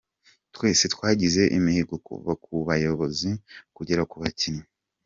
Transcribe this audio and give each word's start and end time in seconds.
Twese 0.55 0.83
twagize 0.93 1.41
imihigo 1.57 1.95
kuva 2.05 2.31
ku 2.43 2.53
bayobozi 2.67 3.29
kugera 3.75 4.03
ku 4.09 4.15
bakinnyi. 4.21 4.63